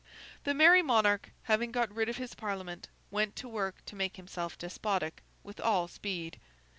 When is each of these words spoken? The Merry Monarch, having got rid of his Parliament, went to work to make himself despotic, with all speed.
The 0.45 0.55
Merry 0.55 0.81
Monarch, 0.81 1.29
having 1.43 1.71
got 1.71 1.93
rid 1.93 2.09
of 2.09 2.17
his 2.17 2.33
Parliament, 2.33 2.87
went 3.11 3.35
to 3.35 3.47
work 3.47 3.85
to 3.85 3.95
make 3.95 4.17
himself 4.17 4.57
despotic, 4.57 5.21
with 5.43 5.59
all 5.59 5.87
speed. 5.87 6.39